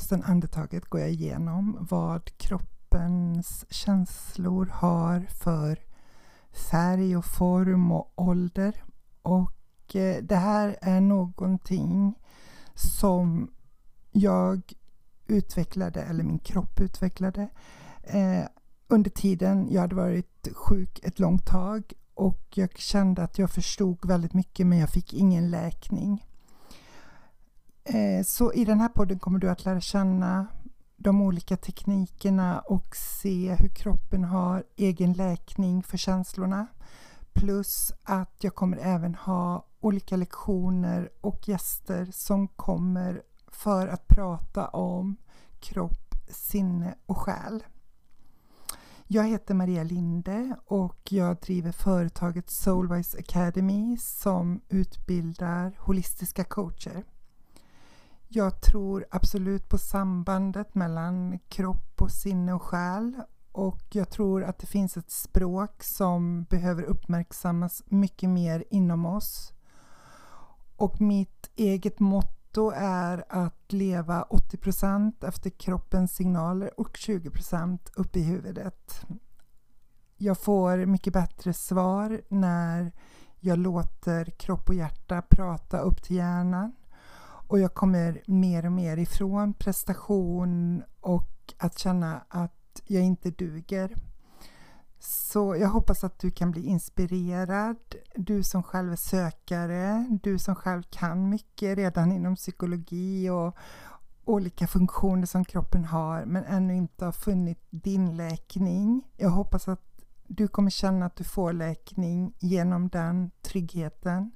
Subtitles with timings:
[0.00, 5.78] podcasten Andetaget går jag igenom vad kroppens känslor har för
[6.70, 8.84] färg och form och ålder.
[9.22, 12.14] Och eh, det här är någonting
[12.74, 13.50] som
[14.12, 14.72] jag
[15.26, 17.48] utvecklade, eller min kropp utvecklade,
[18.02, 18.44] eh,
[18.88, 24.06] under tiden jag hade varit sjuk ett långt tag och jag kände att jag förstod
[24.06, 26.24] väldigt mycket men jag fick ingen läkning.
[27.84, 30.46] Eh, så i den här podden kommer du att lära känna
[30.96, 36.66] de olika teknikerna och se hur kroppen har egen läkning för känslorna.
[37.32, 44.68] Plus att jag kommer även ha olika lektioner och gäster som kommer för att prata
[44.68, 45.16] om
[45.60, 47.64] kropp, sinne och själ.
[49.06, 57.04] Jag heter Maria Linde och jag driver företaget Soulwise Academy som utbildar holistiska coacher.
[58.32, 63.22] Jag tror absolut på sambandet mellan kropp och sinne och själ
[63.52, 69.52] och jag tror att det finns ett språk som behöver uppmärksammas mycket mer inom oss.
[70.76, 78.22] Och mitt eget motto är att leva 80% efter kroppens signaler och 20% upp i
[78.22, 79.06] huvudet.
[80.16, 82.92] Jag får mycket bättre svar när
[83.40, 86.72] jag låter kropp och hjärta prata upp till hjärnan
[87.50, 93.94] och jag kommer mer och mer ifrån prestation och att känna att jag inte duger.
[94.98, 97.76] Så jag hoppas att du kan bli inspirerad,
[98.14, 103.56] du som själv är sökare, du som själv kan mycket redan inom psykologi och
[104.24, 109.02] olika funktioner som kroppen har men ännu inte har funnit din läkning.
[109.16, 114.30] Jag hoppas att du kommer känna att du får läkning genom den tryggheten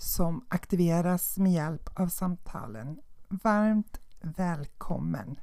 [0.00, 3.00] som aktiveras med hjälp av samtalen.
[3.28, 5.36] Varmt välkommen!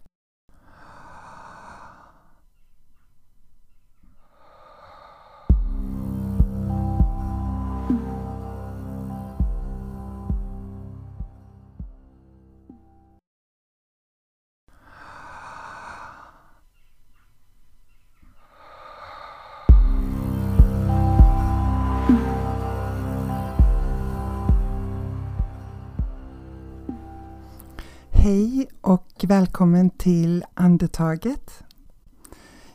[28.27, 31.63] Hej och välkommen till Andetaget.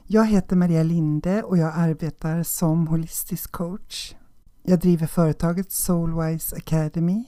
[0.07, 4.15] Jag heter Maria Linde och jag arbetar som holistisk coach.
[4.63, 7.25] Jag driver företaget Soulwise Academy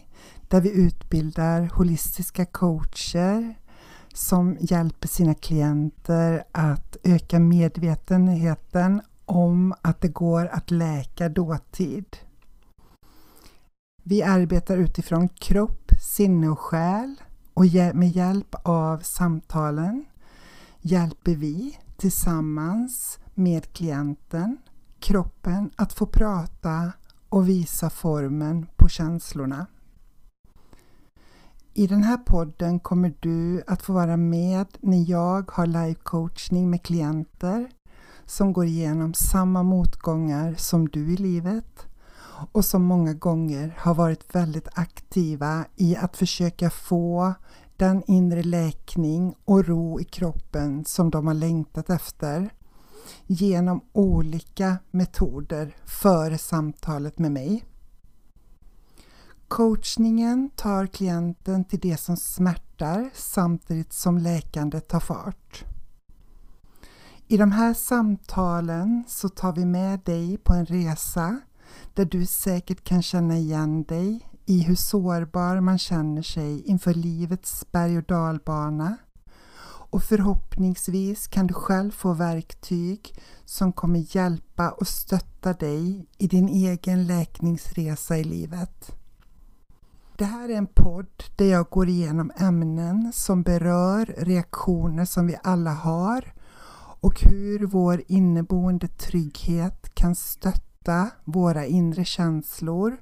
[0.49, 3.55] där vi utbildar holistiska coacher
[4.15, 12.17] som hjälper sina klienter att öka medvetenheten om att det går att läka dåtid.
[14.03, 17.17] Vi arbetar utifrån kropp, sinne och själ
[17.55, 20.05] och med hjälp av samtalen
[20.81, 24.57] hjälper vi tillsammans med klienten,
[24.99, 26.93] kroppen att få prata
[27.29, 29.67] och visa formen på känslorna.
[31.75, 36.83] I den här podden kommer du att få vara med när jag har live-coachning med
[36.83, 37.71] klienter
[38.27, 41.87] som går igenom samma motgångar som du i livet
[42.53, 47.35] och som många gånger har varit väldigt aktiva i att försöka få
[47.77, 52.51] den inre läkning och ro i kroppen som de har längtat efter
[53.27, 57.65] genom olika metoder före samtalet med mig.
[59.49, 65.65] Coachningen tar klienten till det som smärtar samtidigt som läkandet tar fart.
[67.29, 71.41] I de här samtalen så tar vi med dig på en resa
[71.95, 77.67] där du säkert kan känna igen dig i hur sårbar man känner sig inför livets
[77.73, 78.97] berg och dalbana
[79.95, 86.49] och förhoppningsvis kan du själv få verktyg som kommer hjälpa och stötta dig i din
[86.49, 88.97] egen läkningsresa i livet.
[90.17, 95.37] Det här är en podd där jag går igenom ämnen som berör reaktioner som vi
[95.43, 96.35] alla har
[97.01, 100.74] och hur vår inneboende trygghet kan stötta
[101.25, 102.97] våra inre känslor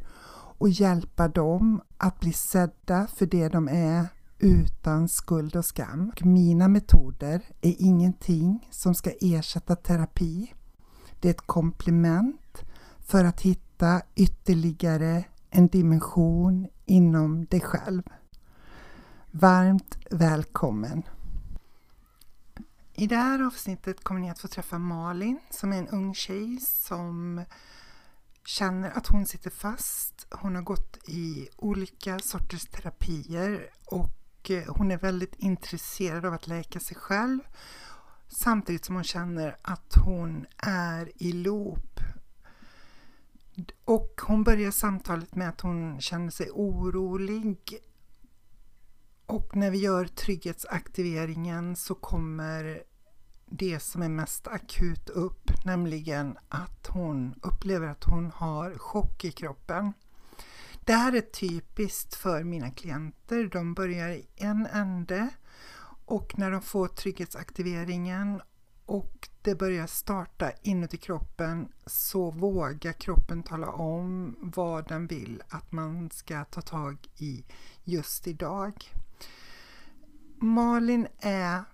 [0.59, 4.07] och hjälpa dem att bli sedda för det de är
[4.39, 6.13] utan skuld och skam.
[6.21, 10.55] Mina metoder är ingenting som ska ersätta terapi.
[11.21, 12.63] Det är ett komplement
[13.01, 18.03] för att hitta ytterligare en dimension inom dig själv.
[19.31, 21.03] Varmt välkommen!
[22.95, 26.59] I det här avsnittet kommer ni att få träffa Malin som är en ung tjej
[26.61, 27.45] som
[28.45, 30.27] känner att hon sitter fast.
[30.31, 36.47] Hon har gått i olika sorters terapier och eh, hon är väldigt intresserad av att
[36.47, 37.41] läka sig själv
[38.29, 42.01] samtidigt som hon känner att hon är i loop.
[43.85, 47.79] Och hon börjar samtalet med att hon känner sig orolig
[49.33, 52.83] och när vi gör trygghetsaktiveringen så kommer
[53.47, 59.31] det som är mest akut upp, nämligen att hon upplever att hon har chock i
[59.33, 59.93] kroppen.
[60.85, 63.49] Det här är typiskt för mina klienter.
[63.53, 65.29] De börjar i en ände
[66.05, 68.41] och när de får trygghetsaktiveringen
[68.87, 75.73] och det börjar starta inuti kroppen så vågar kroppen tala om vad den vill att
[75.73, 77.45] man ska ta tag i
[77.85, 78.93] just idag.
[80.43, 81.65] Malin är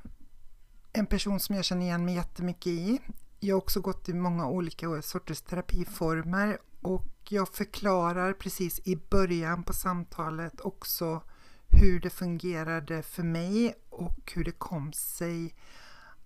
[0.93, 3.01] en person som jag känner igen mig jättemycket i.
[3.41, 9.63] Jag har också gått i många olika sorters terapiformer och jag förklarar precis i början
[9.63, 11.23] på samtalet också
[11.69, 15.55] hur det fungerade för mig och hur det kom sig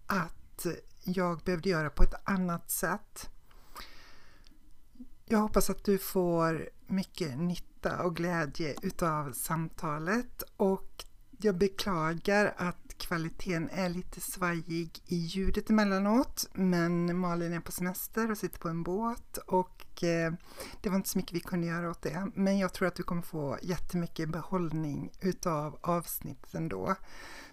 [0.06, 0.67] att
[1.00, 3.31] jag behövde göra på ett annat sätt.
[5.25, 11.05] Jag hoppas att du får mycket nytta och glädje utav samtalet och
[11.44, 18.31] jag beklagar att kvaliteten är lite svajig i ljudet emellanåt men Malin är på semester
[18.31, 20.33] och sitter på en båt och eh,
[20.81, 22.31] det var inte så mycket vi kunde göra åt det.
[22.35, 26.94] Men jag tror att du kommer få jättemycket behållning utav avsnitten då.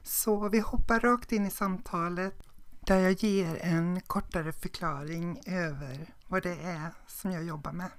[0.04, 2.44] Så vi hoppar rakt in i samtalet
[2.80, 7.90] där jag ger en kortare förklaring över vad det är som jag jobbar med.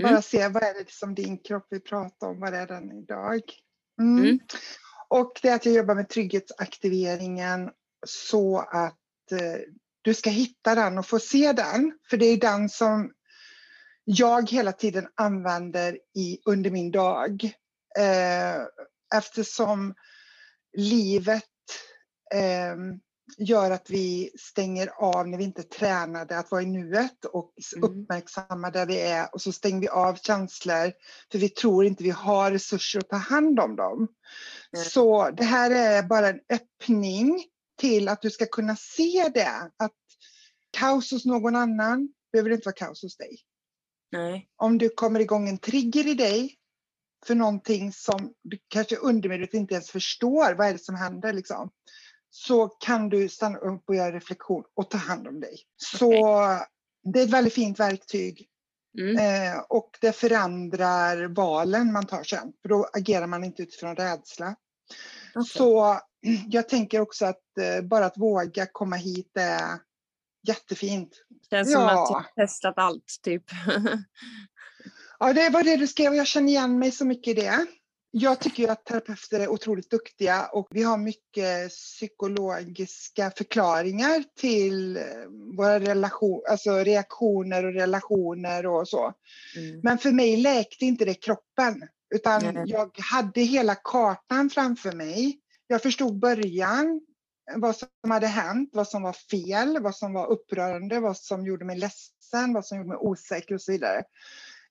[0.00, 0.12] Mm.
[0.12, 3.40] Bara se vad är det som din kropp vill prata om, vad är den idag?
[4.00, 4.24] Mm.
[4.24, 4.38] Mm.
[5.08, 7.70] Och det är att jag jobbar med trygghetsaktiveringen
[8.06, 9.60] så att eh,
[10.02, 11.98] du ska hitta den och få se den.
[12.10, 13.12] För det är den som
[14.04, 17.44] jag hela tiden använder i, under min dag.
[17.98, 18.62] Eh,
[19.14, 19.94] eftersom
[20.76, 21.44] livet
[22.34, 22.76] eh,
[23.38, 27.90] gör att vi stänger av när vi inte tränade att vara i nuet och mm.
[27.90, 30.92] uppmärksamma där vi är och så stänger vi av känslor
[31.32, 34.08] för vi tror inte vi har resurser att ta hand om dem.
[34.72, 34.84] Mm.
[34.84, 37.44] Så det här är bara en öppning
[37.78, 39.70] till att du ska kunna se det.
[39.76, 39.92] Att
[40.70, 43.38] kaos hos någon annan behöver inte vara kaos hos dig.
[44.12, 44.48] Nej.
[44.56, 46.56] Om du kommer igång en trigger i dig
[47.26, 51.70] för någonting som du kanske undermedvetet inte ens förstår, vad är det som händer liksom
[52.30, 55.56] så kan du stanna upp och göra reflektion och ta hand om dig.
[55.76, 56.66] Så okay.
[57.12, 58.46] det är ett väldigt fint verktyg.
[58.98, 59.16] Mm.
[59.16, 64.56] Eh, och det förändrar valen man tar sen, för då agerar man inte utifrån rädsla.
[65.34, 65.44] Okay.
[65.44, 66.00] Så
[66.48, 69.78] jag tänker också att eh, bara att våga komma hit är
[70.48, 71.10] jättefint.
[71.50, 71.78] Känns ja.
[71.78, 73.44] som att har testat allt, typ.
[75.18, 77.66] ja, det var det du skrev och jag känner igen mig så mycket i det.
[78.12, 85.02] Jag tycker att terapeuter är otroligt duktiga och vi har mycket psykologiska förklaringar till eh,
[85.56, 89.12] våra relation, alltså reaktioner och relationer och så.
[89.56, 89.80] Mm.
[89.82, 91.82] Men för mig läkte inte det kroppen
[92.14, 92.66] utan mm.
[92.66, 95.38] jag hade hela kartan framför mig.
[95.66, 97.00] Jag förstod början,
[97.56, 101.64] vad som hade hänt, vad som var fel, vad som var upprörande, vad som gjorde
[101.64, 104.02] mig ledsen, vad som gjorde mig osäker och så vidare.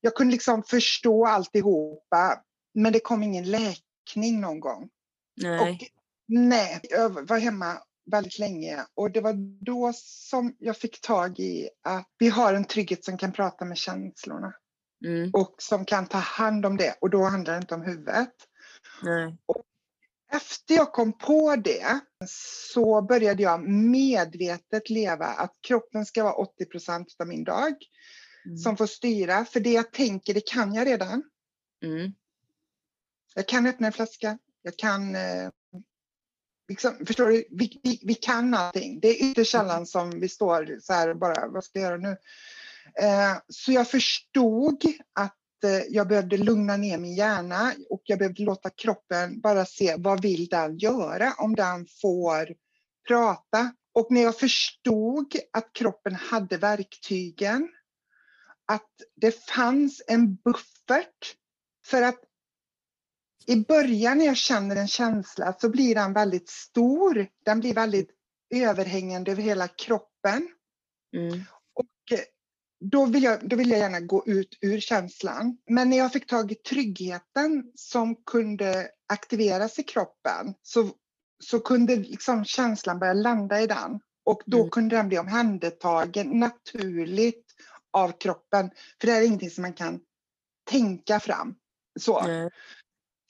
[0.01, 2.43] Jag kunde liksom förstå alltihopa
[2.81, 4.89] men det kom ingen läkning någon gång.
[5.41, 5.59] Nej.
[5.59, 5.87] Och,
[6.27, 7.77] nej, jag var hemma
[8.11, 9.33] väldigt länge och det var
[9.65, 13.77] då som jag fick tag i att vi har en trygghet som kan prata med
[13.77, 14.53] känslorna.
[15.05, 15.31] Mm.
[15.33, 18.33] Och som kan ta hand om det och då handlar det inte om huvudet.
[19.03, 19.37] Nej.
[19.45, 19.63] Och
[20.31, 27.05] efter jag kom på det så började jag medvetet leva att kroppen ska vara 80%
[27.19, 27.73] av min dag
[28.45, 28.57] mm.
[28.57, 29.45] som får styra.
[29.45, 31.23] För det jag tänker, det kan jag redan.
[31.83, 32.13] Mm.
[33.35, 34.37] Jag kan öppna en flaska.
[34.61, 35.15] Jag kan...
[35.15, 35.49] Eh,
[36.69, 37.47] liksom, förstår du?
[37.51, 38.99] Vi, vi, vi, kan allting.
[38.99, 41.97] Det är ytterst sällan som vi står så här och bara, vad ska jag göra
[41.97, 42.17] nu?
[43.01, 44.83] Eh, så jag förstod
[45.13, 49.95] att eh, jag behövde lugna ner min hjärna och jag behövde låta kroppen bara se
[49.97, 52.55] vad vill den göra om den får
[53.07, 53.73] prata.
[53.93, 57.69] Och när jag förstod att kroppen hade verktygen,
[58.65, 61.35] att det fanns en buffert
[61.85, 62.19] för att
[63.49, 67.27] i början när jag känner en känsla så blir den väldigt stor.
[67.45, 68.09] Den blir väldigt
[68.55, 70.49] överhängande över hela kroppen.
[71.15, 71.43] Mm.
[71.73, 72.23] Och eh,
[72.79, 75.57] då vill, jag, då vill jag gärna gå ut ur känslan.
[75.69, 80.89] Men när jag fick tag i tryggheten som kunde aktiveras i kroppen så,
[81.43, 83.99] så kunde liksom känslan börja landa i den.
[84.25, 84.69] Och då mm.
[84.69, 87.45] kunde den bli omhändertagen naturligt
[87.91, 88.71] av kroppen.
[89.01, 89.99] För det är ingenting som man kan
[90.69, 91.55] tänka fram.
[91.99, 92.27] Så.
[92.27, 92.49] Nej.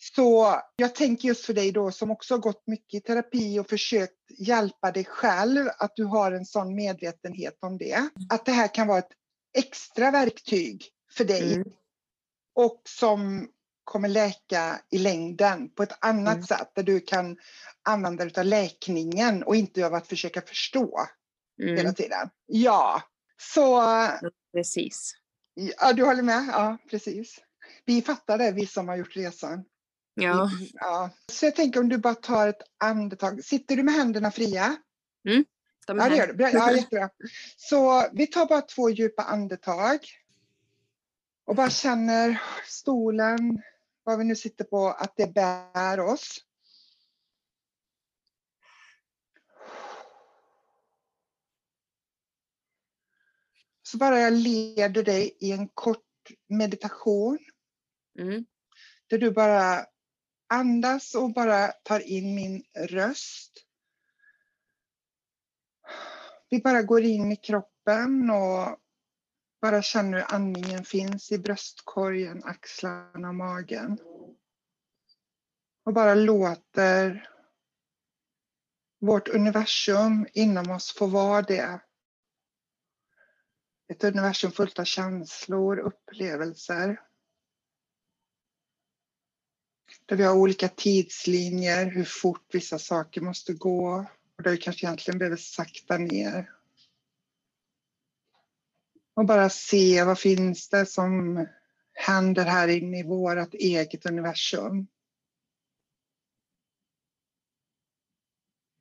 [0.01, 3.70] Så jag tänker just för dig då som också har gått mycket i terapi och
[3.70, 8.10] försökt hjälpa dig själv, att du har en sån medvetenhet om det.
[8.29, 9.12] Att det här kan vara ett
[9.58, 10.86] extra verktyg
[11.18, 11.68] för dig Mm.
[12.56, 13.50] och som
[13.84, 16.44] kommer läka i längden på ett annat Mm.
[16.46, 17.38] sätt där du kan
[17.84, 21.00] använda dig av läkningen och inte av att försöka förstå
[21.58, 21.94] hela Mm.
[21.96, 22.29] tiden.
[22.46, 23.01] Ja,
[23.53, 23.82] så
[24.53, 25.13] Precis.
[25.53, 26.50] ja, du håller med?
[26.51, 27.39] Ja, precis.
[27.86, 29.63] Vi fattar det, vi som har gjort resan.
[30.22, 30.50] Ja.
[30.74, 31.10] Ja.
[31.32, 33.44] Så jag tänker om du bara tar ett andetag.
[33.44, 34.76] Sitter du med händerna fria?
[35.88, 36.34] De Ja, det gör du.
[36.34, 36.50] Bra.
[36.50, 37.10] Ja, jättebra.
[37.58, 40.00] Så vi tar bara två djupa andetag.
[41.46, 43.62] Och bara känner stolen,
[44.04, 46.46] vad vi nu sitter på, att det bär oss.
[53.84, 56.06] Så bara jag leder dig i en kort
[56.48, 57.40] meditation
[58.20, 58.46] Mm.
[59.08, 59.86] där du bara
[60.50, 63.65] andas och bara tar in min röst.
[66.50, 68.77] Vi bara går in i kroppen och
[69.62, 74.00] bara känner hur andningen finns i bröstkorgen, axlarna och magen.
[75.86, 77.29] Och bara låter
[79.00, 81.82] vårt universum inom oss få vara det.
[83.88, 87.09] Ett universum fullt av känslor, upplevelser.
[90.10, 94.06] Där vi har olika tidslinjer, hur fort vissa saker måste gå
[94.38, 96.51] och där vi kanske egentligen behöver sakta ner.
[99.13, 101.46] Och bara se vad finns det som
[101.94, 104.88] händer här inne i vårt eget universum.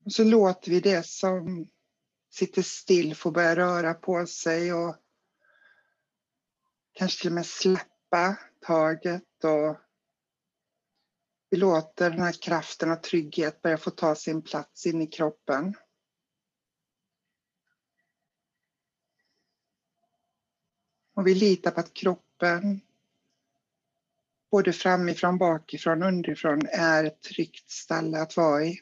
[0.04, 1.68] Och så låter vi det som
[2.30, 4.96] sitter still få börja röra på sig och
[6.92, 9.87] kanske till och med släppa taget och
[11.50, 15.74] vi låter den här kraften och trygghet börja få ta sin plats in i kroppen.
[21.14, 22.80] Och vi litar på att kroppen,
[24.50, 28.80] både framifrån, bakifrån, underifrån, är ett tryggt ställe att vara i.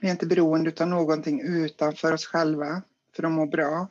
[0.00, 2.82] Vi är inte beroende av någonting utanför oss själva
[3.12, 3.88] för att må bra.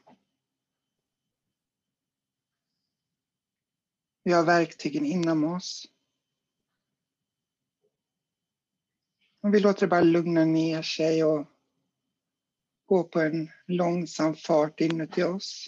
[4.28, 5.88] Vi har verktygen inom oss.
[9.42, 11.48] Och vi låter det bara lugna ner sig och
[12.86, 15.68] gå på en långsam fart inuti oss.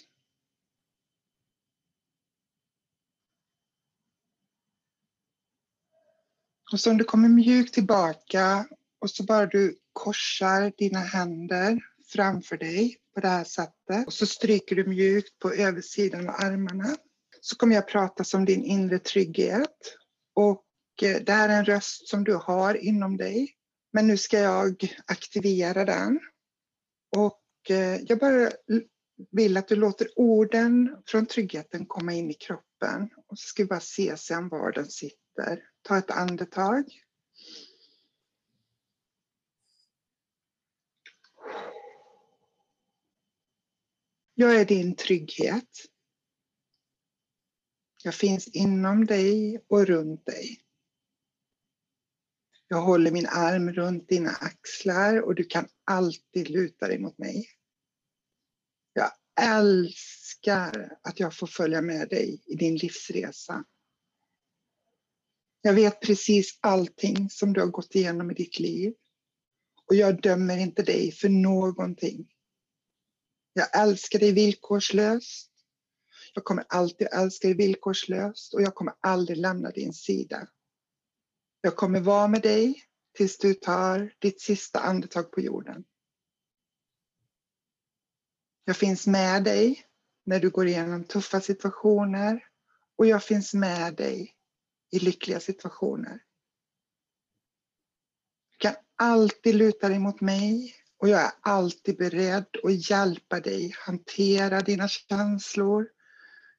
[6.72, 12.56] Och så om du kommer mjukt tillbaka och så bara du korsar dina händer framför
[12.56, 14.06] dig på det här sättet.
[14.06, 16.96] Och så stryker du mjukt på översidan av armarna.
[17.40, 19.96] Så kommer jag prata som din inre trygghet.
[20.34, 20.64] Och
[21.02, 23.54] eh, det här är en röst som du har inom dig.
[23.92, 26.20] Men nu ska jag aktivera den.
[27.16, 28.50] Och eh, jag bara
[29.30, 33.10] vill att du låter orden från tryggheten komma in i kroppen.
[33.26, 35.62] Och så ska vi bara se sen var den sitter.
[35.82, 36.84] Ta ett andetag.
[44.34, 45.89] Jag är din trygghet.
[48.02, 50.60] Jag finns inom dig och runt dig.
[52.68, 57.48] Jag håller min arm runt dina axlar och du kan alltid luta dig mot mig.
[58.92, 63.64] Jag älskar att jag får följa med dig i din livsresa.
[65.62, 68.94] Jag vet precis allting som du har gått igenom i ditt liv.
[69.86, 72.32] Och jag dömer inte dig för någonting.
[73.52, 75.49] Jag älskar dig villkorslöst.
[76.34, 80.48] Jag kommer alltid älska dig villkorslöst och jag kommer aldrig lämna din sida.
[81.60, 82.82] Jag kommer vara med dig
[83.16, 85.84] tills du tar ditt sista andetag på jorden.
[88.64, 89.84] Jag finns med dig
[90.24, 92.44] när du går igenom tuffa situationer
[92.96, 94.34] och jag finns med dig
[94.90, 96.22] i lyckliga situationer.
[98.50, 103.74] Du kan alltid luta dig mot mig och jag är alltid beredd att hjälpa dig
[103.78, 105.88] hantera dina känslor.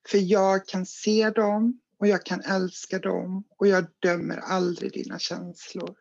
[0.10, 5.20] För jag kan se dem och jag kan älska dem och jag dömer aldrig dina
[5.20, 5.98] känslor.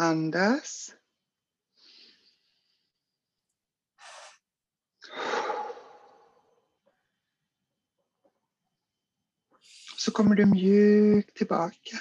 [0.00, 0.94] Andas.
[9.96, 11.98] Så kommer du mjukt tillbaka.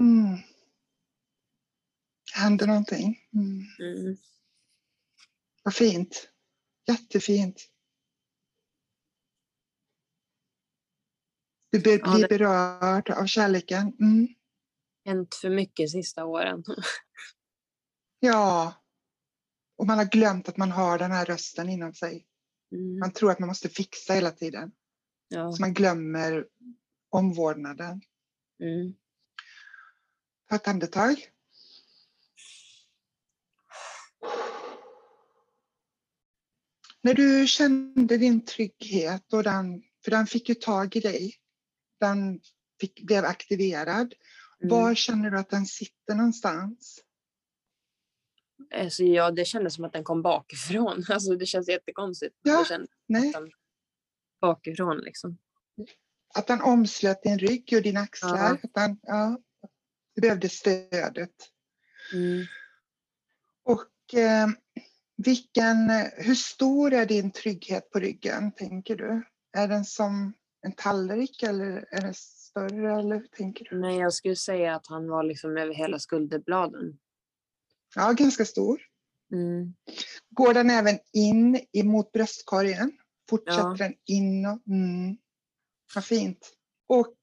[0.00, 0.53] Mm.
[2.34, 3.20] Händer någonting.
[3.34, 3.62] Mm.
[3.78, 4.16] Mm.
[5.62, 6.30] Vad fint.
[6.88, 7.70] Jättefint.
[11.70, 13.96] Du blir Ja, det- berörd av kärleken.
[14.00, 14.28] Mm.
[15.04, 16.64] Hänt för mycket sista åren.
[18.18, 18.74] Ja.
[19.76, 22.26] Och man har glömt att man har den här rösten inom sig.
[22.72, 22.98] Mm.
[22.98, 24.72] Man tror att man måste fixa hela tiden.
[25.28, 25.52] Ja.
[25.52, 26.46] Så man glömmer
[27.10, 28.00] omvårdnaden.
[28.62, 28.94] Mm.
[30.48, 31.16] Ta ett andetag.
[37.04, 41.34] När du kände din trygghet, och den, för den fick ju tag i dig,
[42.00, 42.40] den
[42.80, 44.14] fick, blev aktiverad.
[44.60, 44.76] Mm.
[44.76, 47.00] Var känner du att den sitter någonstans?
[48.74, 51.04] Alltså, ja, det kändes som att den kom bakifrån.
[51.10, 52.34] Alltså, det känns jättekonstigt.
[52.42, 52.66] Ja,
[53.06, 53.32] Nej,
[54.40, 55.38] bakifrån liksom.
[56.34, 58.36] att den omslöt din rygg och dina axlar.
[58.36, 58.58] Ja.
[58.62, 59.38] Att den, ja,
[60.14, 61.50] du behövde stödet.
[62.12, 62.46] Mm.
[63.62, 64.48] Och eh,
[65.16, 69.22] vilken, hur stor är din trygghet på ryggen, tänker du?
[69.56, 72.98] Är den som en tallrik eller är den större?
[72.98, 73.80] Eller hur tänker du?
[73.80, 76.98] Nej, jag skulle säga att han var liksom över hela skulderbladen.
[77.94, 78.80] Ja, ganska stor.
[79.32, 79.74] Mm.
[80.30, 82.92] Går den även in emot bröstkorgen?
[83.30, 83.76] Fortsätter Ja.
[83.78, 84.66] den inåt?
[84.66, 85.16] Mm.
[85.94, 86.52] Vad fint.
[86.86, 87.16] Och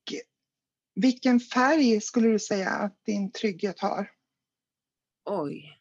[0.96, 4.12] vilken färg skulle du säga att din trygghet har?
[5.26, 5.81] Oj.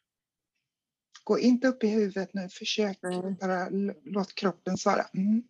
[1.30, 3.36] Gå inte upp i huvudet nu, försök Nej.
[3.40, 3.68] bara
[4.04, 5.06] låt kroppen svara.
[5.14, 5.42] Mm.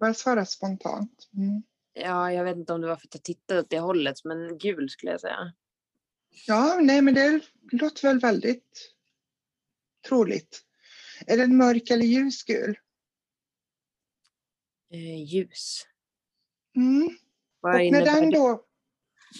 [0.00, 1.28] Bara svara spontant.
[1.36, 1.62] Mm.
[1.92, 4.58] Ja, jag vet inte om det var för att jag tittade åt det hållet, men
[4.58, 5.52] gul skulle jag säga.
[6.46, 7.40] Ja, nej men det
[7.72, 8.94] låter väl väldigt
[10.08, 10.62] troligt.
[11.26, 12.78] Är den mörk eller ljusgul?
[14.90, 15.86] Eh, ljus.
[16.76, 17.18] Mm.
[17.60, 18.65] Vad Och när den då...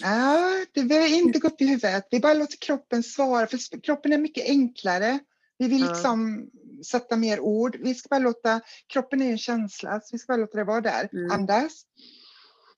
[0.01, 2.07] Ja, det behöver inte gå upp i huvudet.
[2.11, 5.19] Vi bara låter kroppen svara, för kroppen är mycket enklare.
[5.57, 5.89] Vi vill Ja.
[5.91, 6.49] liksom
[6.85, 7.77] sätta mer ord.
[7.79, 10.81] Vi ska bara låta, kroppen är en känsla, så vi ska bara låta det vara
[10.81, 11.09] där.
[11.13, 11.31] Mm.
[11.31, 11.85] Andas.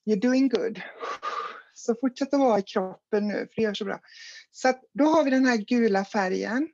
[0.06, 0.82] You're doing good.
[1.74, 4.00] Så fortsätt att vara i kroppen nu, för det gör så bra.
[4.52, 6.68] Så då har vi den här gula färgen.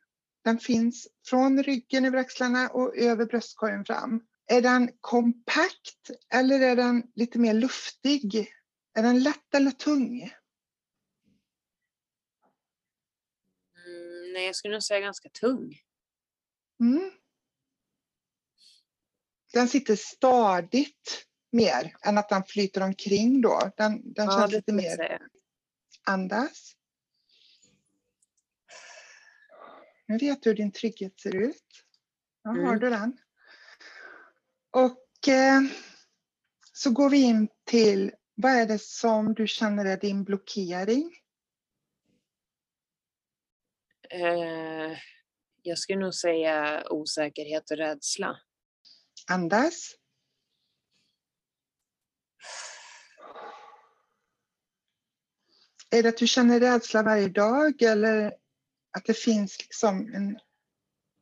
[0.43, 4.21] Den finns från ryggen över axlarna och över bröstkorgen fram.
[4.47, 8.47] Är den kompakt eller är den lite mer luftig?
[8.97, 10.21] Är den lätt eller tung?
[13.85, 15.79] Mm, nej, jag skulle nog säga ganska tung.
[16.79, 17.11] Mm.
[19.53, 23.71] Den sitter stadigt mer än att den flyter omkring då.
[23.77, 25.21] Den, den Ja, känns lite mer säga.
[26.03, 26.75] andas.
[30.07, 31.63] Nu vet du hur din trygghet ser ut.
[32.43, 32.79] Har Mm.
[32.79, 33.17] du den.
[34.71, 35.61] Och eh,
[36.73, 41.15] så går vi in till vad är det som du känner är din blockering?
[44.09, 44.97] Eh,
[45.61, 48.39] jag skulle nog säga osäkerhet och rädsla.
[49.27, 49.95] Andas.
[55.89, 58.33] Är det att du känner rädsla varje dag eller
[58.97, 60.39] att det finns liksom en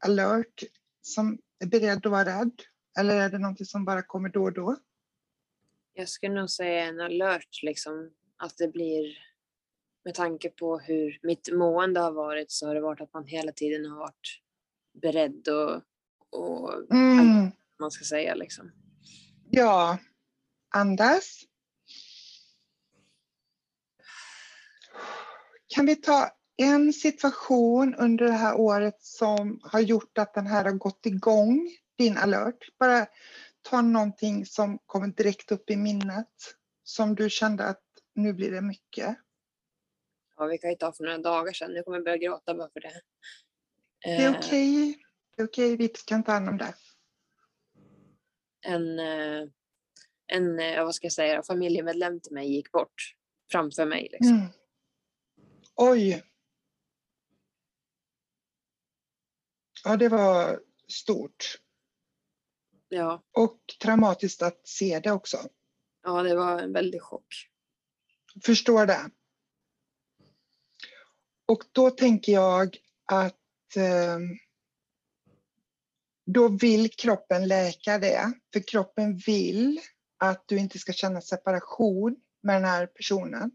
[0.06, 0.64] alert
[1.02, 2.62] som är beredd att vara rädd?
[3.00, 4.78] Eller är det någonting som bara kommer då och då?
[5.94, 8.12] Jag skulle nog säga en alert, liksom.
[8.38, 9.18] Att det blir,
[10.06, 13.52] med tanke på hur mitt mående har varit, så har det varit att man hela
[13.52, 14.42] tiden har varit
[15.02, 15.82] beredd och,
[16.40, 17.52] och Mm.
[17.80, 18.72] man ska säga liksom.
[19.52, 19.98] Ja,
[20.76, 21.42] andas.
[25.68, 30.64] Kan vi ta en situation under det här året som har gjort att den här
[30.64, 32.78] har gått igång, din alert?
[32.80, 33.08] Bara
[33.64, 36.28] ta någonting som kommer direkt upp i minnet
[36.84, 37.84] som du kände att
[38.16, 39.18] nu blir det mycket.
[40.38, 41.72] Ja, vi kan ju ta för några dagar sedan.
[41.74, 43.02] Nu kommer jag börja gråta bara för det.
[44.04, 45.00] Det är Eh, okej.
[45.36, 46.74] Det är okej, vi kan ta hand om det.
[48.66, 49.48] en, eh,
[50.28, 53.16] en eh, vad ska jag säga, familjemedlem till mig gick bort
[53.52, 54.10] framför mig.
[54.12, 54.36] Liksom.
[54.38, 54.48] Mm.
[55.76, 56.24] Oj.
[59.84, 61.58] Ja, det var stort.
[62.94, 65.38] Ja, Och traumatiskt att se det också.
[66.04, 67.50] ja, det var en väldig chock.
[68.44, 69.10] Förstår det.
[71.46, 74.20] Och då tänker jag att eh,
[76.26, 78.34] då vill kroppen läka det.
[78.54, 79.82] För kroppen vill
[80.18, 83.52] att du inte ska känna separation med den här personen.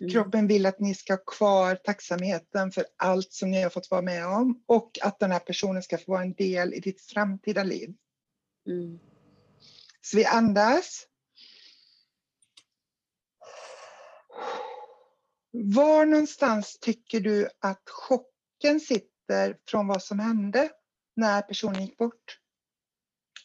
[0.00, 0.12] Mm.
[0.12, 4.02] Kroppen vill att ni ska ha kvar tacksamheten för allt som ni har fått vara
[4.02, 7.62] med om och att den här personen ska få vara en del i ditt framtida
[7.62, 7.94] liv.
[8.66, 8.98] Mm.
[10.00, 11.06] Så vi andas.
[15.50, 20.70] Var någonstans tycker du att chocken sitter från vad som hände
[21.16, 22.38] när personen gick bort?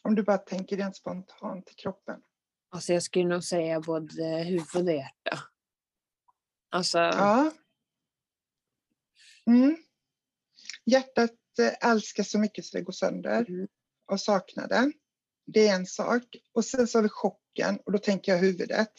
[0.02, 2.20] Om du bara tänker rent spontant i kroppen.
[2.70, 5.38] Alltså jag skulle nog säga både huvud och hjärta.
[6.70, 7.52] Alltså, Ja.
[9.46, 9.76] Mm.
[10.84, 13.68] Hjärtat eh, älskar så mycket så det går sönder mm,
[14.06, 14.92] och saknar det.
[15.50, 16.36] Det är en sak.
[16.52, 18.92] Och sen så har vi chocken och då tänker jag huvudet.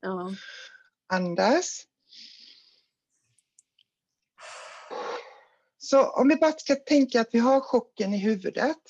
[0.00, 0.34] ja.
[1.08, 1.86] Andas.
[5.78, 8.82] Så om vi bara ska tänka att vi har chocken i huvudet.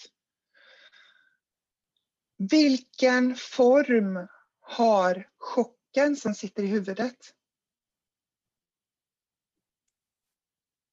[2.37, 4.29] Vilken form
[4.61, 7.16] har chocken som sitter i huvudet?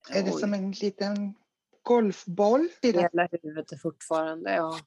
[0.10, 0.40] Är det Oj.
[0.40, 1.34] som en liten
[1.82, 2.70] golfboll?
[2.82, 4.80] Hela huvudet fortfarande, ja.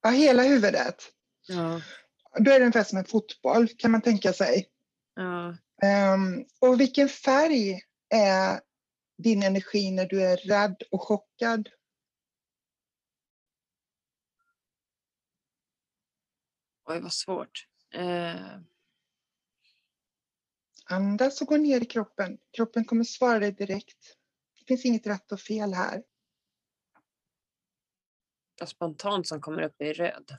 [0.00, 1.02] Ja, hela huvudet.
[1.48, 1.80] Ja.
[2.38, 4.68] Då är det ungefär som en fotboll kan man tänka sig.
[5.14, 5.56] ja.
[5.82, 7.80] Ehm, och vilken färg
[8.14, 8.60] är
[9.18, 11.68] din energi när du är rädd och chockad?
[16.84, 17.66] Oj, vad svårt.
[17.94, 18.58] Eh,
[20.90, 22.38] Andas och gå ner i kroppen.
[22.56, 24.16] Kroppen kommer svara dig direkt.
[24.58, 26.02] Det finns inget rätt och fel här.
[28.60, 30.36] Vad spontant som kommer upp är röd.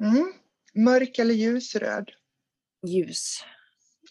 [0.00, 0.32] Mm.
[0.74, 2.10] Mörk eller ljusröd?
[2.86, 3.44] Ljus.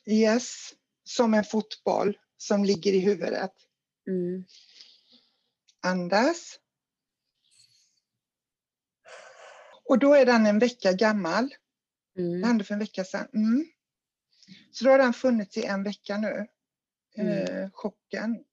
[0.05, 0.73] Yes.
[1.03, 3.51] Som en fotboll som ligger i huvudet.
[4.07, 4.45] Mm.
[5.81, 6.59] Andas.
[9.85, 11.55] Och då är den en vecka gammal.
[12.15, 12.43] Det Mm.
[12.43, 13.27] hände för en vecka sedan.
[13.33, 13.65] Mm.
[14.71, 16.47] Så då har den funnits i en vecka nu.
[17.17, 18.43] Eh, chocken.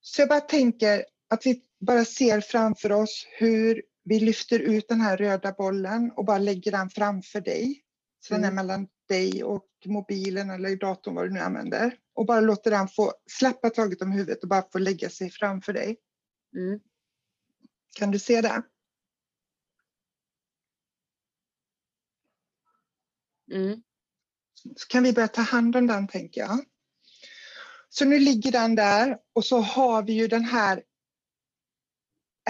[0.00, 1.04] Så jag bara tänker
[1.34, 6.24] att vi bara ser framför oss hur vi lyfter ut den här röda bollen och
[6.24, 7.80] bara lägger den framför dig.
[8.20, 8.54] Så den är Mm.
[8.66, 11.98] mellan dig och mobilen eller datorn vad du nu använder.
[12.14, 15.72] Och bara låter den få släppa taget om huvudet och bara få lägga sig framför
[15.72, 15.96] dig.
[16.56, 16.80] Mm.
[17.96, 18.62] Kan du se det?
[23.52, 23.82] Mm.
[24.76, 26.64] så kan vi börja ta hand om den tänker jag.
[27.88, 30.82] Så nu ligger den där och så har vi ju den här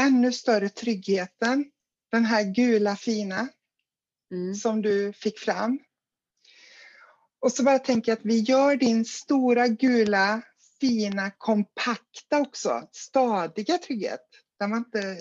[0.00, 1.70] ännu större tryggheten.
[2.10, 3.48] Den här gula fina
[4.32, 4.54] Mm.
[4.54, 5.78] som du fick fram.
[7.40, 10.42] Och så bara tänker jag att vi gör din stora gula
[10.80, 14.20] fina kompakta också, stadiga trygghet.
[14.58, 15.18] Den var inte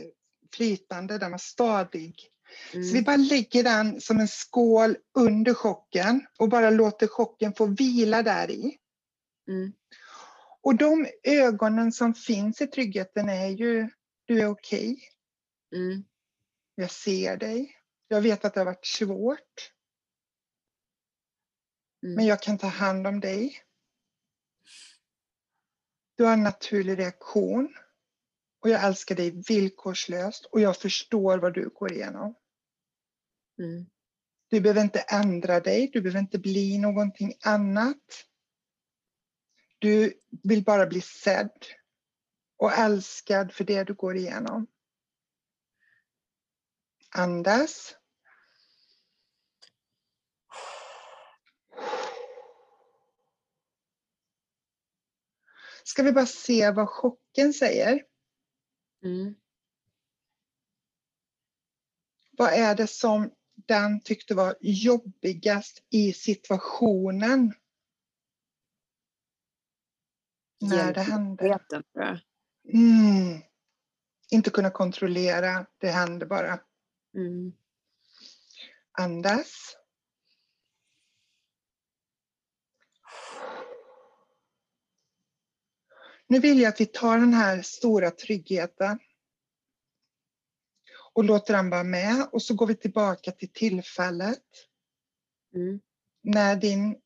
[0.55, 2.15] flytande, den var stadig.
[2.71, 3.03] Så vi Mm.
[3.03, 8.51] bara lägger den som en skål under chocken och bara låter chocken få vila där
[8.51, 8.77] i.
[9.47, 9.73] Mm.
[10.61, 13.89] Och de ögonen som finns i tryggheten är ju,
[14.25, 15.09] du är okej,
[15.75, 16.03] Mm.
[16.75, 19.71] jag ser dig, jag vet att det har varit svårt,
[22.03, 22.15] Mm.
[22.15, 23.59] men jag kan ta hand om dig.
[26.15, 27.75] Du har en naturlig reaktion
[28.59, 32.35] och jag älskar dig villkorslöst och jag förstår vad du går igenom.
[33.59, 33.85] Mm.
[34.49, 38.25] Du behöver inte ändra dig, du behöver inte bli någonting annat.
[39.79, 41.65] Du vill bara bli sedd
[42.63, 44.67] och älskad för det du går igenom.
[47.09, 47.95] Andas.
[55.83, 58.05] Ska vi bara se vad chocken säger?
[59.03, 59.35] Mm.
[62.31, 67.53] Vad är det som den tyckte var jobbigast i situationen?
[70.61, 71.59] När det hände.
[72.67, 73.41] Mm.
[74.31, 76.59] Inte kunna kontrollera, det händer bara.
[77.15, 77.53] Mm.
[78.91, 79.75] Andas.
[86.27, 88.99] Nu vill jag att vi tar den här stora tryggheten
[91.13, 94.43] och låter den vara med och så går vi tillbaka till tillfället
[95.55, 95.79] Mm.
[96.23, 97.01] när din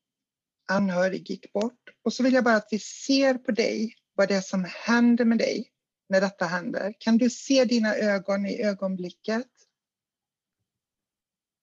[0.68, 1.90] anhörig gick bort.
[2.02, 5.24] Och så vill jag bara att vi ser på dig, vad det är som händer
[5.24, 5.70] med dig
[6.08, 6.94] när detta händer.
[6.98, 9.46] Kan du se dina ögon i ögonblicket?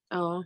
[0.10, 0.46] Ja.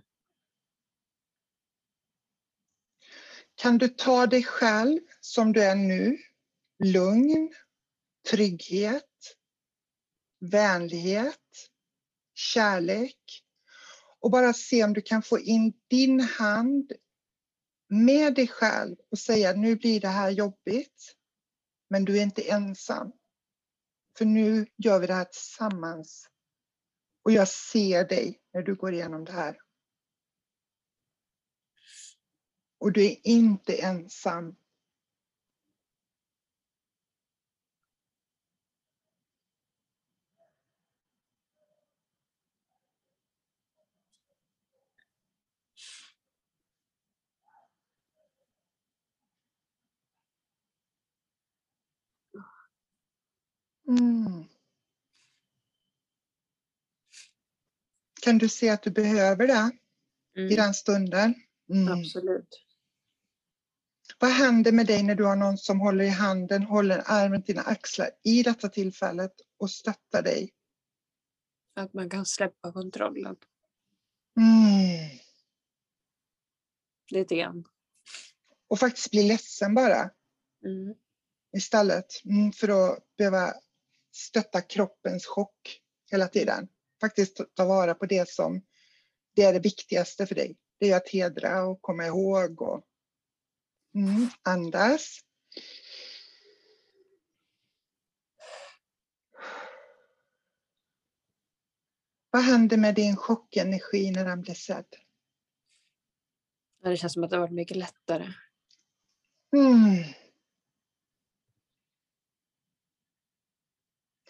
[3.55, 6.17] Kan du ta dig själv som du är nu,
[6.83, 7.53] lugn,
[8.29, 9.37] trygghet,
[10.39, 11.69] vänlighet,
[12.33, 13.43] kärlek
[14.19, 16.91] och bara se om du kan få in din hand
[17.87, 21.15] med dig själv och säga nu blir det här jobbigt,
[21.89, 23.11] men du är inte ensam.
[24.17, 26.29] För nu gör vi det här tillsammans.
[27.23, 29.57] Och jag ser dig när du går igenom det här.
[32.77, 34.55] Och du är inte ensam.
[53.89, 54.43] Mm.
[58.21, 59.71] Kan du se att du behöver det
[60.37, 60.51] Mm.
[60.51, 61.33] i den stunden?
[61.69, 61.99] Mm.
[61.99, 62.65] Absolut.
[64.19, 67.55] Vad händer med dig när du har någon som håller i handen, håller armen till
[67.55, 70.53] dina axlar i detta tillfället och stöttar dig?
[71.75, 73.35] Att man kan släppa kontrollen
[74.37, 75.19] Mm.
[77.11, 77.65] lite grann.
[78.67, 80.09] Och faktiskt bli ledsen bara
[80.65, 80.95] Mm.
[81.57, 83.53] istället mm, för att behöva
[84.11, 86.67] stötta kroppens chock hela tiden.
[87.01, 88.61] Faktiskt ta vara på det som
[89.35, 90.57] det är det viktigaste för dig.
[90.79, 92.85] Det är att hedra och komma ihåg och
[93.95, 95.19] mm, andas.
[102.31, 104.95] Vad händer med din chockenergi när den blir sedd?
[106.83, 108.33] Det känns som att det har varit mycket lättare.
[109.55, 110.03] Mm.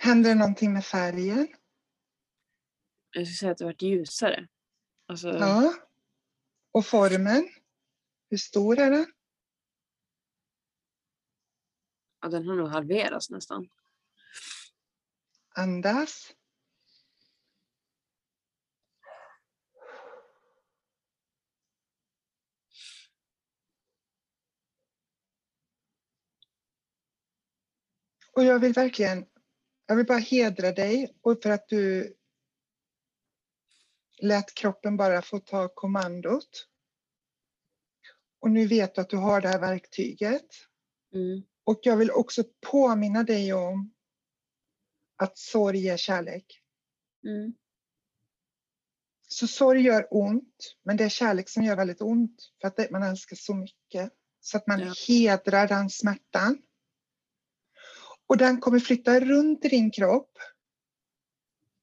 [0.01, 1.47] Händer det någonting med färgen?
[3.11, 4.47] Jag skulle säga att det har varit ljusare.
[5.05, 5.73] Alltså, Ja.
[6.71, 7.49] Och formen?
[8.29, 9.13] Hur stor är den?
[12.21, 13.69] ja, den har nog halverats nästan.
[15.55, 16.33] Andas.
[28.31, 29.25] Och jag vill verkligen,
[29.89, 32.15] jag vill bara hedra dig och för att du
[34.21, 36.67] lät kroppen bara få ta kommandot.
[38.39, 40.45] Och nu vet du att du har det här verktyget.
[41.13, 41.43] Mm.
[41.63, 43.93] Och jag vill också påminna dig om
[45.15, 46.61] att sorg är kärlek.
[47.23, 47.53] Mm.
[49.27, 53.03] Så sorg gör ont, men det är kärlek som gör väldigt ont för att man
[53.03, 54.13] älskar så mycket.
[54.39, 54.93] Så att man Ja.
[55.07, 56.61] hedrar den smärtan.
[58.29, 60.31] Och den kommer flytta runt i din kropp.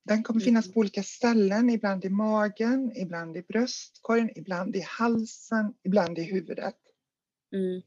[0.04, 0.74] Den kommer finnas Mm.
[0.74, 6.76] på olika ställen, ibland i magen, ibland i bröstkorgen, ibland i halsen, ibland i huvudet.
[7.52, 7.82] Mm.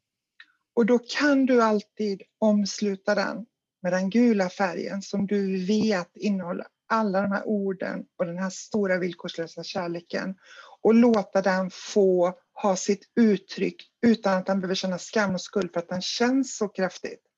[0.74, 3.46] Och då kan du alltid omsluta den
[3.82, 8.50] med den gula färgen som du vet innehåller alla de här orden och den här
[8.50, 10.36] stora villkorslösa kärleken
[10.82, 15.74] och låta den få ha sitt uttryck utan att den behöver känna skam och skuld
[15.74, 17.29] för att den känns så kraftigt.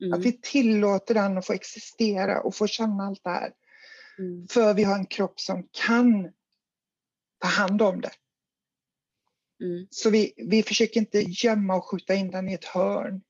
[0.00, 0.12] Mm.
[0.12, 3.52] Att vi tillåter den att få existera och få känna allt det här.
[4.18, 4.48] Mm.
[4.48, 6.32] För vi har en kropp som kan
[7.38, 8.12] ta hand om det.
[9.62, 9.86] Mm.
[9.90, 13.22] Så vi, vi försöker inte gömma och skjuta in den i ett hörn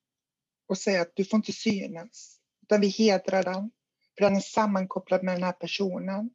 [0.68, 2.40] och säga att du får inte synas.
[2.62, 3.70] Utan vi hedrar den,
[4.18, 6.30] för den är sammankopplad med den här personen.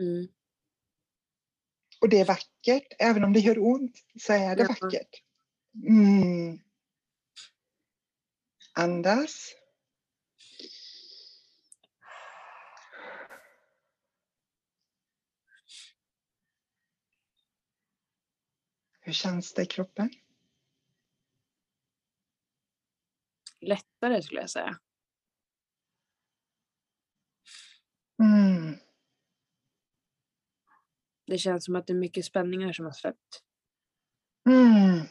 [0.00, 0.28] Mm.
[2.00, 4.76] Och det är vackert, även om det gör ont så är det Ja.
[4.80, 5.22] vackert.
[5.88, 6.58] Mm.
[8.78, 9.54] Andas.
[19.00, 20.10] Hur känns det i kroppen?
[23.60, 24.78] Lättare skulle jag säga.
[28.22, 28.76] Mm.
[31.26, 33.42] Det känns som att det är mycket spänningar som har släppt.
[34.48, 35.06] Mm.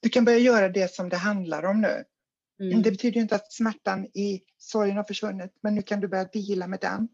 [0.00, 2.04] Du kan börja göra det som det handlar om nu.
[2.60, 2.82] Mm.
[2.82, 6.66] Det betyder inte att smärtan i sorgen har försvunnit, men nu kan du börja vila
[6.66, 6.94] med den.
[6.94, 7.08] Mm.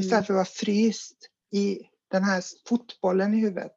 [0.00, 1.16] Istället för att vara fryst
[1.52, 1.78] i
[2.10, 3.72] den här fotbollen i huvudet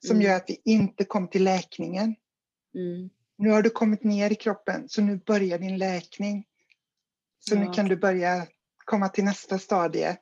[0.00, 0.26] som Mm.
[0.26, 2.14] gör att vi inte kom till läkningen.
[2.74, 3.10] Mm.
[3.38, 6.46] Nu har du kommit ner i kroppen, så nu börjar din läkning.
[7.38, 7.72] Så nu Ja.
[7.72, 8.46] kan du börja
[8.84, 10.16] komma till nästa stadie.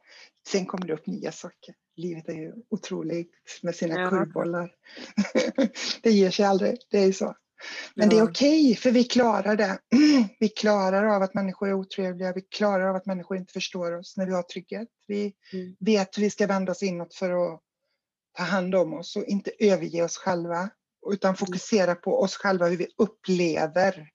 [0.49, 1.75] Sen kommer det upp nya saker.
[1.97, 3.31] Livet är ju otroligt
[3.63, 4.11] med sina Ja.
[4.11, 4.73] kurvbollar.
[6.03, 7.37] det ger sig aldrig, det är ju så.
[7.95, 9.79] Men det är okej, för vi klarar det.
[10.41, 14.17] Vi klarar av att människor är otrevliga, vi klarar av att människor inte förstår oss
[14.17, 14.89] när vi har trygghet.
[15.07, 15.77] Vi Mm.
[15.81, 17.61] vet hur vi ska vända oss inåt för att
[18.37, 20.71] ta hand om oss och inte överge oss själva.
[21.13, 24.11] Utan fokusera på oss själva, hur vi upplever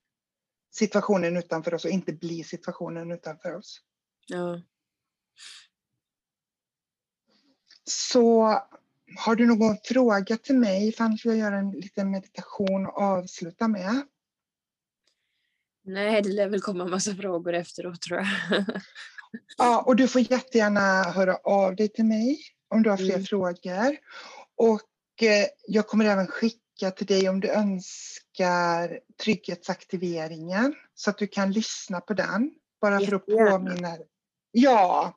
[0.70, 3.80] situationen utanför oss och inte bli situationen utanför oss.
[4.26, 4.60] Ja.
[7.84, 8.58] Så
[9.16, 10.92] har du någon fråga till mig?
[10.92, 14.02] För annars vill jag göra en liten meditation och avsluta med.
[15.84, 18.26] Nej, det lär väl komma massa frågor efteråt tror jag.
[19.58, 23.24] Ja, och du får jättegärna höra av dig till mig om du har fler Mm.
[23.24, 23.96] frågor.
[24.56, 31.26] Och eh, jag kommer även skicka till dig om du önskar trygghetsaktiveringen så att du
[31.26, 32.50] kan lyssna på den.
[32.80, 33.96] Bara för att påminna.
[34.50, 35.14] Ja,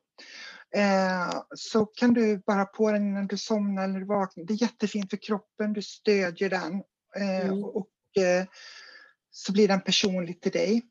[0.75, 4.43] eh, så kan du bara på den innan du somnar eller vaknar.
[4.45, 6.73] Det är jättefint för kroppen, du stödjer den.
[7.15, 7.63] Eh, Mm.
[7.63, 8.45] Och eh,
[9.31, 10.81] så blir den personlig till dig.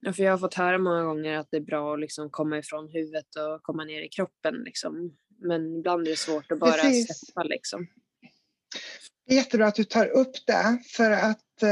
[0.00, 2.58] Ja, för jag har fått höra många gånger att det är bra att liksom komma
[2.58, 4.54] ifrån huvudet och komma ner i kroppen.
[4.54, 5.16] Liksom.
[5.38, 7.18] Men ibland är det svårt att bara Precis.
[7.18, 7.42] släppa.
[7.42, 7.86] Liksom.
[9.26, 11.62] Det är jättebra att du tar upp det för att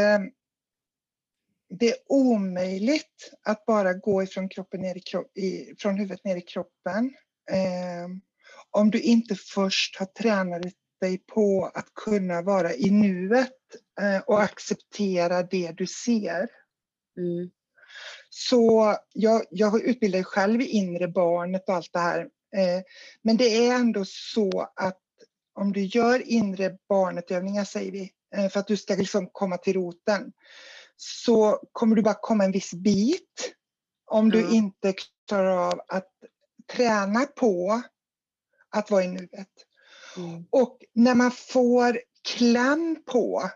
[1.78, 6.36] det är omöjligt att bara gå ifrån, kroppen ner i kro- i, från huvudet ner
[6.36, 7.14] i kroppen.
[7.50, 8.08] Eh,
[8.70, 10.62] om du inte först har tränat
[11.00, 13.52] dig på att kunna vara i nuet
[14.00, 16.48] eh, och acceptera det du ser.
[17.18, 17.50] Mm.
[18.30, 22.20] Så jag, jag utbildar själv i inre barnet och allt det här.
[22.56, 22.82] Eh,
[23.22, 25.00] men det är ändå så att
[25.54, 29.74] om du gör inre barnet-övningar, säger vi, eh, för att du ska liksom komma till
[29.74, 30.32] roten,
[30.96, 33.54] så kommer du bara komma en viss bit
[34.06, 34.50] om du Ja.
[34.50, 34.94] inte
[35.28, 36.12] klarar av att
[36.72, 37.82] träna på
[38.70, 39.48] att vara i nuet.
[40.16, 40.46] Mm.
[40.50, 42.00] Och när man får
[42.36, 43.50] kläm på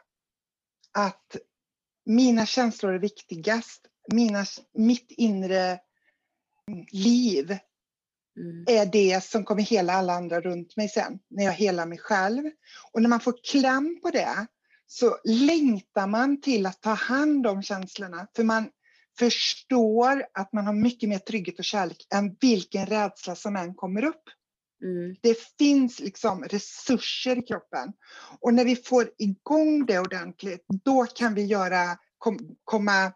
[0.92, 1.36] att
[2.04, 5.80] mina känslor är viktigast, mina, mitt inre
[6.92, 7.58] liv
[8.38, 8.64] Mm.
[8.68, 12.50] är det som kommer hela alla andra runt mig sen, när jag helar mig själv.
[12.92, 14.46] Och när man får kläm på det
[14.90, 18.26] så längtar man till att ta hand om känslorna.
[18.36, 18.70] För man
[19.18, 24.04] förstår att man har mycket mer trygghet och kärlek än vilken rädsla som än kommer
[24.04, 24.22] upp.
[24.82, 25.16] Mm.
[25.22, 27.92] Det finns liksom resurser i kroppen.
[28.40, 33.12] Och när vi får igång det ordentligt, då kan vi göra, kom, komma,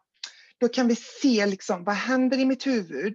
[0.59, 3.15] då kan vi se liksom, vad händer i mitt huvud?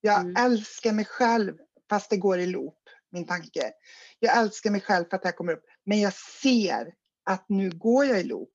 [0.00, 0.36] Jag Mm.
[0.36, 1.54] älskar mig själv
[1.90, 2.78] fast det går i loop,
[3.12, 3.72] min tanke.
[4.18, 5.64] Jag älskar mig själv för att det här kommer upp.
[5.86, 6.94] Men jag ser
[7.30, 8.52] att nu går jag i loop.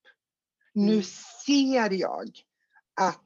[0.74, 1.04] Nu Mm.
[1.46, 2.30] ser jag
[3.02, 3.22] att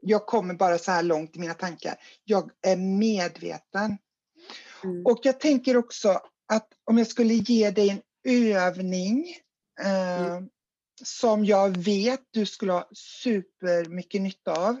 [0.00, 1.94] jag kommer bara så här långt i mina tankar.
[2.24, 3.98] Jag är medveten.
[4.84, 5.06] Mm.
[5.06, 6.20] Och jag tänker också
[6.52, 8.02] att om jag skulle ge dig en
[8.56, 9.36] övning
[9.80, 10.48] eh, Mm.
[11.04, 14.80] som jag vet du skulle ha supermycket nytta av.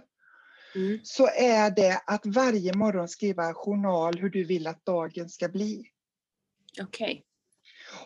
[0.74, 1.00] Mm.
[1.04, 5.90] Så är det att varje morgon skriva journal hur du vill att dagen ska bli.
[6.80, 7.25] Okej.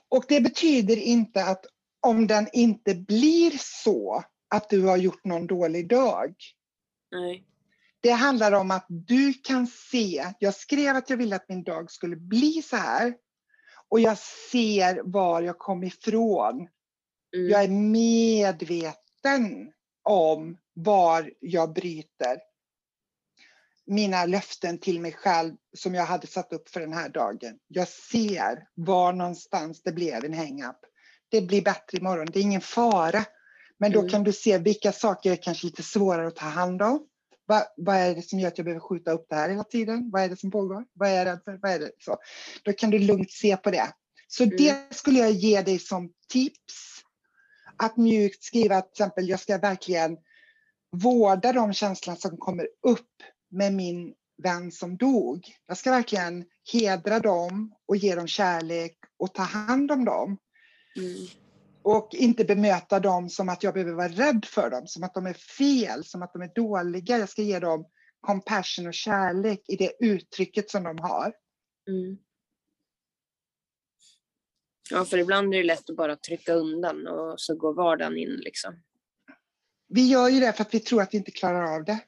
[0.08, 1.66] Och det betyder inte att
[2.00, 6.34] om den inte blir så att du har gjort någon dålig dag.
[7.10, 7.46] Nej.
[8.00, 11.90] Det handlar om att du kan se, jag skrev att jag ville att min dag
[11.90, 13.14] skulle bli så här.
[13.88, 16.68] Och jag ser var jag kom ifrån.
[17.36, 17.48] Mm.
[17.48, 19.72] Jag är medveten
[20.02, 22.49] om var jag bryter
[23.90, 27.58] mina löften till mig själv som jag hade satt upp för den här dagen.
[27.68, 30.76] Jag ser var någonstans det blev en hang-up.
[31.28, 33.24] Det blir bättre imorgon, det är ingen fara.
[33.78, 34.10] Men då Mm.
[34.10, 37.06] kan du se vilka saker är kanske lite svårare att ta hand om.
[37.48, 40.10] Va, vad är det som gör att jag behöver skjuta upp det här hela tiden?
[40.12, 40.84] Vad är det som pågår?
[40.92, 41.58] Vad är jag rädd för?
[41.62, 41.90] Vad är det?
[41.98, 42.16] Så.
[42.62, 43.92] Då kan du lugnt se på det.
[44.28, 44.56] Så Mm.
[44.56, 47.00] det skulle jag ge dig som tips.
[47.76, 50.16] Att mjukt skriva till exempel, jag ska verkligen
[50.92, 53.06] vårda de känslorna som kommer upp
[53.50, 55.44] med min vän som dog.
[55.66, 60.38] Jag ska verkligen hedra dem och ge dem kärlek och ta hand om dem.
[60.96, 61.26] Mm.
[61.82, 65.26] Och inte bemöta dem som att jag behöver vara rädd för dem, som att de
[65.26, 67.18] är fel, som att de är dåliga.
[67.18, 67.84] Jag ska ge dem
[68.20, 71.32] compassion och kärlek i det uttrycket som de har.
[71.88, 72.18] Mm.
[74.90, 78.36] Ja, för ibland är det lätt att bara trycka undan och så går vardagen in
[78.36, 78.82] liksom.
[79.88, 81.98] Vi gör ju det för att vi tror att vi inte klarar av det.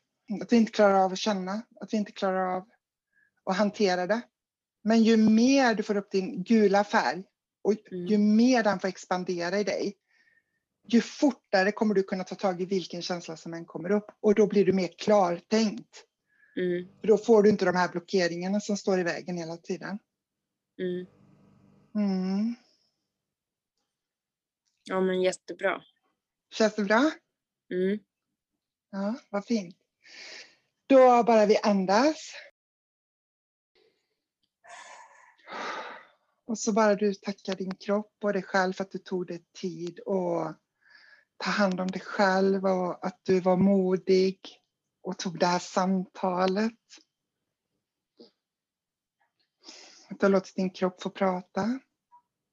[0.40, 2.68] Att vi inte klarar av att känna, att vi inte klarar av
[3.44, 4.20] att hantera det.
[4.84, 7.24] Men ju mer du får upp din gula färg
[7.62, 8.06] och Mm.
[8.06, 9.96] ju mer den får expandera i dig,
[10.88, 14.34] ju fortare kommer du kunna ta tag i vilken känsla som än kommer upp och
[14.34, 16.04] då blir du mer klartänkt.
[16.56, 16.88] Mm.
[17.00, 19.98] För då får du inte de här blockeringarna som står i vägen hela tiden.
[20.78, 21.06] Mm.
[21.94, 22.54] Mm.
[24.84, 25.82] Ja, men jättebra.
[26.54, 27.10] Känns det bra?
[27.72, 27.98] Mm.
[28.90, 29.76] Ja, vad fint.
[30.86, 32.32] Då bara vi andas.
[36.46, 39.44] Och så bara du tackar din kropp och dig själv för att du tog dig
[39.60, 40.54] tid och
[41.36, 44.38] ta hand om dig själv och att du var modig
[45.02, 46.72] och tog det här samtalet.
[50.10, 51.78] Att du har låtit din kropp få prata.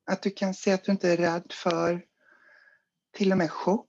[0.06, 2.06] Att du kan se att du inte är rädd för
[3.12, 3.89] till och med chock.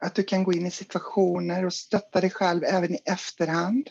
[0.00, 3.90] Att du kan gå in i situationer och stötta dig själv även i efterhand.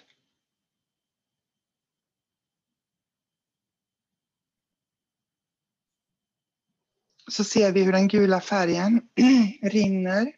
[7.32, 9.10] Så ser vi hur den gula färgen
[9.62, 10.36] rinner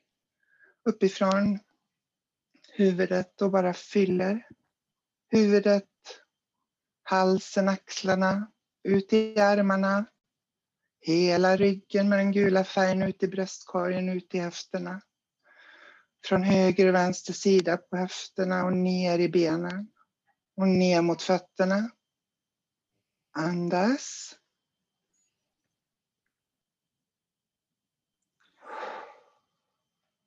[0.85, 1.59] uppifrån
[2.73, 4.47] huvudet och bara fyller
[5.29, 5.87] huvudet,
[7.03, 8.51] halsen, axlarna,
[8.83, 10.05] ut i armarna,
[11.03, 15.01] Hela ryggen med den gula färgen ut i bröstkorgen, ut i höfterna.
[16.25, 19.91] Från höger och vänster sida på höfterna och ner i benen.
[20.55, 21.91] Och ner mot fötterna.
[23.31, 24.35] Andas.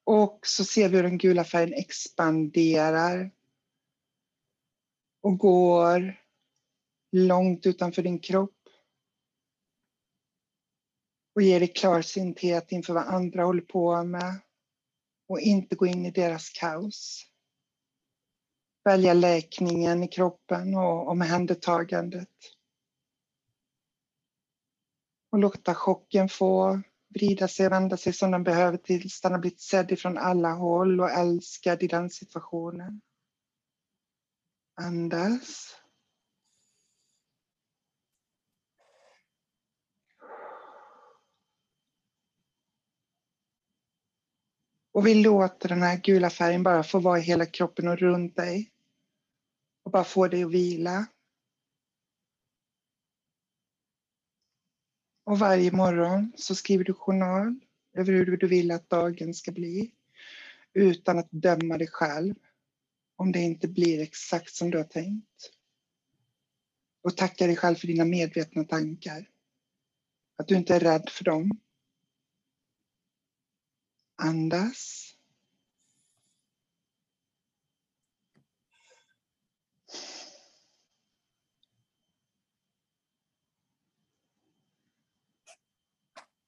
[0.05, 3.31] Och så ser vi hur den gula färgen expanderar
[5.23, 6.21] och går
[7.13, 8.69] långt utanför din kropp
[11.35, 14.41] och ger dig klarsynthet inför vad andra håller på med
[15.29, 17.27] och inte gå in i deras kaos.
[18.85, 22.29] Välja läkningen i kroppen och omhändertagandet.
[25.33, 29.39] Och låta chocken få vrida sig och vända sig som den behöver tills den har
[29.39, 33.01] blivit sedd ifrån alla håll och älskad i den situationen.
[34.75, 35.77] Andas.
[44.95, 48.37] Och vi låter den här gula färgen bara få vara i hela kroppen och runt
[48.37, 48.71] dig.
[49.85, 51.07] Och bara få dig att vila.
[55.25, 57.61] Och varje morgon så skriver du journal
[57.97, 59.91] över hur du vill att dagen ska bli.
[60.73, 62.35] Utan att döma dig själv
[63.17, 65.51] om det inte blir exakt som du har tänkt.
[67.03, 69.31] Och tacka dig själv för dina medvetna tankar.
[70.37, 71.64] Att du inte är rädd för dem.
[74.17, 75.11] Andas.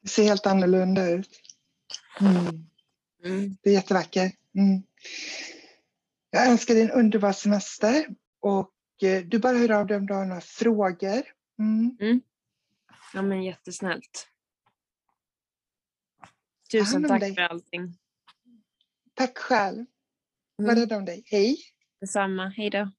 [0.02, 1.40] Det ser helt annorlunda ut.
[2.20, 2.66] Mm.
[3.24, 3.56] Mm.
[3.62, 4.34] Det är jättevackert.
[4.54, 4.82] Mm.
[6.30, 8.06] Jag önskar dig en underbar semester
[8.40, 11.22] och eh, du bara hör av dig om du har några frågor.
[11.58, 12.20] Mm.
[13.14, 14.28] Ja men jättesnällt.
[16.80, 17.34] Tusen tack dig.
[17.34, 17.98] för allting.
[19.14, 19.84] Tack själv.
[20.56, 20.76] Var Mm.
[20.76, 21.22] rädd om dig.
[21.26, 21.56] Hej.
[22.00, 22.48] Detsamma.
[22.48, 22.90] Hej då.